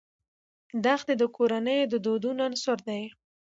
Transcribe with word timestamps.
دښتې 0.85 1.13
د 1.17 1.23
کورنیو 1.35 1.89
د 1.91 1.95
دودونو 2.05 2.41
عنصر 2.47 2.77
دی. 2.89 3.03